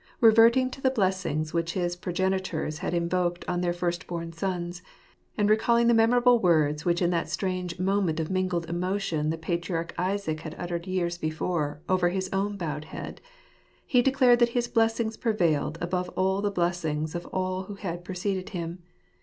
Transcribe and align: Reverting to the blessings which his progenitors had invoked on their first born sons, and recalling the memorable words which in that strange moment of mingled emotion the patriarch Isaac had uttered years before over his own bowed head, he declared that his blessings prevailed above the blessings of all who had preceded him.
Reverting 0.19 0.71
to 0.71 0.81
the 0.81 0.89
blessings 0.89 1.53
which 1.53 1.73
his 1.73 1.95
progenitors 1.95 2.79
had 2.79 2.91
invoked 2.91 3.45
on 3.47 3.61
their 3.61 3.71
first 3.71 4.07
born 4.07 4.33
sons, 4.33 4.81
and 5.37 5.47
recalling 5.47 5.85
the 5.85 5.93
memorable 5.93 6.39
words 6.39 6.83
which 6.83 7.03
in 7.03 7.11
that 7.11 7.29
strange 7.29 7.77
moment 7.79 8.19
of 8.19 8.31
mingled 8.31 8.67
emotion 8.67 9.29
the 9.29 9.37
patriarch 9.37 9.93
Isaac 9.99 10.39
had 10.39 10.55
uttered 10.57 10.87
years 10.87 11.19
before 11.19 11.81
over 11.87 12.09
his 12.09 12.31
own 12.33 12.57
bowed 12.57 12.85
head, 12.85 13.21
he 13.85 14.01
declared 14.01 14.39
that 14.39 14.49
his 14.57 14.67
blessings 14.67 15.17
prevailed 15.17 15.77
above 15.81 16.09
the 16.15 16.49
blessings 16.51 17.13
of 17.13 17.27
all 17.27 17.65
who 17.65 17.75
had 17.75 18.03
preceded 18.03 18.49
him. 18.49 18.81